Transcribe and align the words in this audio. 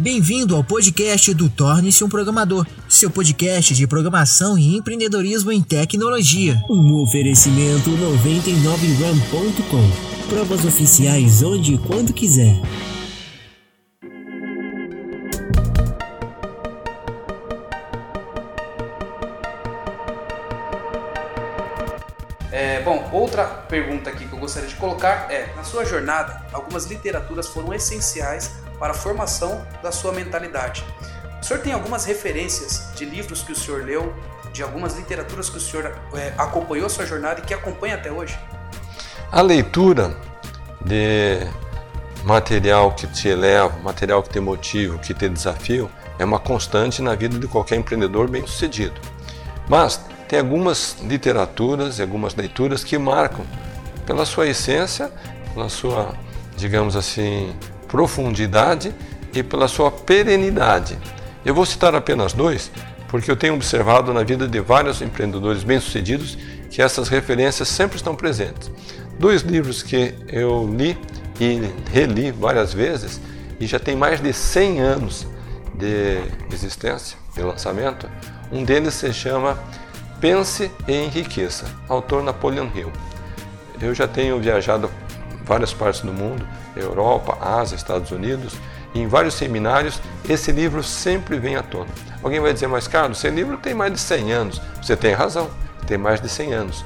Bem-vindo 0.00 0.54
ao 0.54 0.62
podcast 0.62 1.34
do 1.34 1.50
Torne-se 1.50 2.04
um 2.04 2.08
Programador, 2.08 2.64
seu 2.88 3.10
podcast 3.10 3.74
de 3.74 3.84
programação 3.84 4.56
e 4.56 4.76
empreendedorismo 4.76 5.50
em 5.50 5.60
tecnologia. 5.60 6.54
Um 6.70 7.02
oferecimento 7.02 7.90
99ram.com. 7.90 10.28
Provas 10.28 10.64
oficiais 10.64 11.42
onde 11.42 11.74
e 11.74 11.78
quando 11.78 12.12
quiser. 12.12 12.54
É, 22.52 22.82
bom, 22.82 23.10
outra 23.12 23.44
pergunta 23.44 24.10
aqui 24.10 24.28
que 24.28 24.32
eu 24.32 24.38
gostaria 24.38 24.68
de 24.68 24.76
colocar 24.76 25.26
é: 25.28 25.52
na 25.56 25.64
sua 25.64 25.84
jornada, 25.84 26.46
algumas 26.52 26.86
literaturas 26.86 27.48
foram 27.48 27.74
essenciais 27.74 28.67
para 28.78 28.92
a 28.92 28.94
formação 28.94 29.66
da 29.82 29.92
sua 29.92 30.12
mentalidade. 30.12 30.84
O 31.40 31.44
senhor 31.44 31.62
tem 31.62 31.72
algumas 31.72 32.04
referências 32.04 32.90
de 32.94 33.04
livros 33.04 33.42
que 33.42 33.52
o 33.52 33.56
senhor 33.56 33.84
leu, 33.84 34.14
de 34.52 34.62
algumas 34.62 34.96
literaturas 34.96 35.48
que 35.48 35.56
o 35.56 35.60
senhor 35.60 35.94
é, 36.14 36.32
acompanhou 36.36 36.86
a 36.86 36.88
sua 36.88 37.06
jornada 37.06 37.40
e 37.40 37.42
que 37.42 37.54
acompanha 37.54 37.94
até 37.94 38.10
hoje? 38.10 38.38
A 39.30 39.40
leitura 39.40 40.16
de 40.84 41.46
material 42.24 42.92
que 42.92 43.06
te 43.06 43.28
eleva, 43.28 43.78
material 43.82 44.22
que 44.22 44.30
te 44.30 44.40
motiva, 44.40 44.98
que 44.98 45.14
te 45.14 45.28
desafio, 45.28 45.90
é 46.18 46.24
uma 46.24 46.38
constante 46.38 47.00
na 47.00 47.14
vida 47.14 47.38
de 47.38 47.46
qualquer 47.46 47.76
empreendedor 47.76 48.28
bem-sucedido. 48.28 49.00
Mas 49.68 50.00
tem 50.26 50.38
algumas 50.38 50.96
literaturas 51.00 51.98
e 51.98 52.02
algumas 52.02 52.34
leituras 52.34 52.82
que 52.82 52.98
marcam 52.98 53.44
pela 54.04 54.24
sua 54.26 54.48
essência, 54.48 55.10
pela 55.54 55.68
sua, 55.68 56.14
digamos 56.56 56.96
assim, 56.96 57.54
profundidade 57.88 58.94
e 59.34 59.42
pela 59.42 59.66
sua 59.66 59.90
perenidade. 59.90 60.98
Eu 61.44 61.54
vou 61.54 61.66
citar 61.66 61.94
apenas 61.94 62.32
dois, 62.32 62.70
porque 63.08 63.30
eu 63.30 63.36
tenho 63.36 63.54
observado 63.54 64.12
na 64.12 64.22
vida 64.22 64.46
de 64.46 64.60
vários 64.60 65.00
empreendedores 65.00 65.64
bem-sucedidos 65.64 66.36
que 66.70 66.82
essas 66.82 67.08
referências 67.08 67.68
sempre 67.68 67.96
estão 67.96 68.14
presentes. 68.14 68.70
Dois 69.18 69.42
livros 69.42 69.82
que 69.82 70.14
eu 70.28 70.72
li 70.76 70.96
e 71.40 71.60
reli 71.90 72.30
várias 72.30 72.72
vezes 72.72 73.20
e 73.58 73.66
já 73.66 73.78
tem 73.78 73.96
mais 73.96 74.20
de 74.20 74.32
100 74.32 74.80
anos 74.80 75.26
de 75.74 76.20
existência, 76.52 77.16
de 77.34 77.42
lançamento. 77.42 78.08
Um 78.52 78.64
deles 78.64 78.94
se 78.94 79.12
chama 79.12 79.58
Pense 80.20 80.70
e 80.86 80.92
Enriqueça, 80.92 81.66
autor 81.88 82.22
Napoleon 82.22 82.68
Hill. 82.74 82.92
Eu 83.80 83.94
já 83.94 84.08
tenho 84.08 84.38
viajado 84.40 84.90
várias 85.48 85.72
partes 85.72 86.02
do 86.02 86.12
mundo, 86.12 86.46
Europa, 86.76 87.38
Ásia, 87.40 87.74
Estados 87.74 88.10
Unidos, 88.10 88.54
e 88.94 89.00
em 89.00 89.08
vários 89.08 89.34
seminários 89.34 90.00
esse 90.28 90.52
livro 90.52 90.82
sempre 90.82 91.38
vem 91.38 91.56
à 91.56 91.62
tona. 91.62 91.88
Alguém 92.22 92.38
vai 92.38 92.52
dizer, 92.52 92.68
mas 92.68 92.86
Carlos, 92.86 93.18
esse 93.18 93.34
livro 93.34 93.56
tem 93.56 93.74
mais 93.74 93.92
de 93.92 93.98
100 93.98 94.32
anos. 94.32 94.60
Você 94.82 94.94
tem 94.94 95.14
razão, 95.14 95.48
tem 95.86 95.96
mais 95.96 96.20
de 96.20 96.28
100 96.28 96.52
anos. 96.52 96.84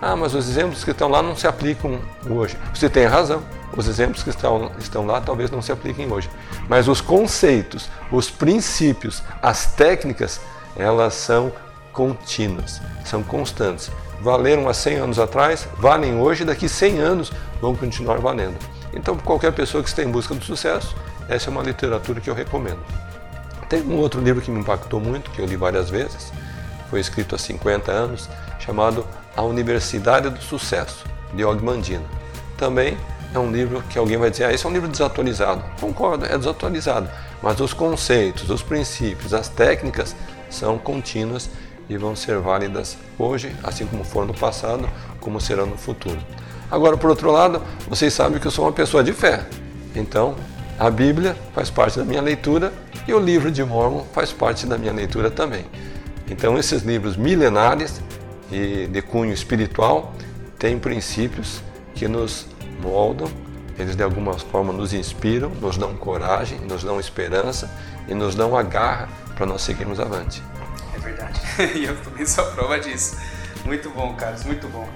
Ah, 0.00 0.16
mas 0.16 0.34
os 0.34 0.48
exemplos 0.48 0.82
que 0.82 0.90
estão 0.90 1.08
lá 1.08 1.22
não 1.22 1.36
se 1.36 1.46
aplicam 1.46 2.00
hoje. 2.28 2.58
Você 2.74 2.90
tem 2.90 3.06
razão, 3.06 3.42
os 3.76 3.86
exemplos 3.86 4.22
que 4.22 4.30
estão, 4.30 4.72
estão 4.78 5.06
lá 5.06 5.20
talvez 5.20 5.50
não 5.50 5.62
se 5.62 5.70
apliquem 5.70 6.10
hoje. 6.10 6.28
Mas 6.68 6.88
os 6.88 7.00
conceitos, 7.00 7.88
os 8.10 8.28
princípios, 8.28 9.22
as 9.40 9.74
técnicas, 9.74 10.40
elas 10.76 11.14
são 11.14 11.52
contínuas, 11.92 12.80
são 13.04 13.22
constantes. 13.22 13.90
Valeram 14.20 14.68
há 14.68 14.74
100 14.74 14.96
anos 14.96 15.18
atrás, 15.18 15.68
valem 15.78 16.16
hoje, 16.16 16.44
daqui 16.44 16.68
100 16.68 16.98
anos 16.98 17.32
vão 17.62 17.76
continuar 17.76 18.18
valendo. 18.18 18.58
Então, 18.92 19.16
qualquer 19.16 19.52
pessoa 19.52 19.82
que 19.82 19.88
esteja 19.88 20.08
em 20.08 20.12
busca 20.12 20.34
do 20.34 20.44
sucesso, 20.44 20.96
essa 21.28 21.48
é 21.48 21.50
uma 21.50 21.62
literatura 21.62 22.20
que 22.20 22.28
eu 22.28 22.34
recomendo. 22.34 22.80
Tem 23.68 23.80
um 23.82 23.96
outro 23.96 24.20
livro 24.20 24.42
que 24.42 24.50
me 24.50 24.60
impactou 24.60 25.00
muito, 25.00 25.30
que 25.30 25.40
eu 25.40 25.46
li 25.46 25.54
várias 25.54 25.88
vezes, 25.88 26.32
foi 26.90 27.00
escrito 27.00 27.36
há 27.36 27.38
50 27.38 27.90
anos, 27.90 28.28
chamado 28.58 29.06
A 29.36 29.42
Universidade 29.42 30.28
do 30.28 30.42
Sucesso, 30.42 31.06
de 31.32 31.44
Og 31.44 31.64
Mandino. 31.64 32.04
Também 32.58 32.98
é 33.32 33.38
um 33.38 33.50
livro 33.50 33.82
que 33.88 33.96
alguém 33.96 34.18
vai 34.18 34.30
dizer, 34.30 34.44
ah, 34.44 34.52
esse 34.52 34.66
é 34.66 34.68
um 34.68 34.72
livro 34.72 34.88
desatualizado. 34.88 35.64
Concordo, 35.80 36.26
é 36.26 36.36
desatualizado, 36.36 37.08
mas 37.40 37.60
os 37.60 37.72
conceitos, 37.72 38.50
os 38.50 38.62
princípios, 38.62 39.32
as 39.32 39.48
técnicas 39.48 40.14
são 40.50 40.76
contínuas 40.76 41.48
e 41.88 41.96
vão 41.96 42.14
ser 42.14 42.38
válidas 42.40 42.98
hoje, 43.18 43.54
assim 43.62 43.86
como 43.86 44.04
foram 44.04 44.26
no 44.26 44.34
passado, 44.34 44.86
como 45.20 45.40
serão 45.40 45.64
no 45.64 45.78
futuro. 45.78 46.20
Agora, 46.72 46.96
por 46.96 47.10
outro 47.10 47.30
lado, 47.30 47.62
vocês 47.86 48.14
sabem 48.14 48.40
que 48.40 48.46
eu 48.46 48.50
sou 48.50 48.64
uma 48.64 48.72
pessoa 48.72 49.04
de 49.04 49.12
fé. 49.12 49.44
Então, 49.94 50.34
a 50.78 50.88
Bíblia 50.90 51.36
faz 51.54 51.68
parte 51.68 51.98
da 51.98 52.04
minha 52.04 52.22
leitura 52.22 52.72
e 53.06 53.12
o 53.12 53.20
livro 53.20 53.50
de 53.50 53.62
Mormon 53.62 54.04
faz 54.14 54.32
parte 54.32 54.66
da 54.66 54.78
minha 54.78 54.92
leitura 54.92 55.30
também. 55.30 55.66
Então, 56.30 56.58
esses 56.58 56.82
livros 56.82 57.16
milenares 57.16 58.00
e 58.50 58.86
de 58.86 59.02
cunho 59.02 59.34
espiritual 59.34 60.14
têm 60.58 60.78
princípios 60.78 61.60
que 61.94 62.08
nos 62.08 62.46
moldam, 62.80 63.28
eles 63.78 63.94
de 63.94 64.02
alguma 64.02 64.32
forma 64.38 64.72
nos 64.72 64.94
inspiram, 64.94 65.50
nos 65.60 65.76
dão 65.76 65.94
coragem, 65.94 66.58
nos 66.60 66.82
dão 66.82 66.98
esperança 66.98 67.70
e 68.08 68.14
nos 68.14 68.34
dão 68.34 68.56
a 68.56 68.62
garra 68.62 69.08
para 69.36 69.44
nós 69.44 69.60
seguirmos 69.62 70.00
avante 70.00 70.42
verdade. 71.02 71.40
e 71.74 71.84
eu 71.84 71.96
também 72.02 72.24
sou 72.24 72.44
a 72.44 72.50
prova 72.52 72.78
disso. 72.78 73.16
Muito 73.64 73.90
bom, 73.90 74.14
Carlos, 74.14 74.44
muito 74.44 74.68
bom. 74.68 74.88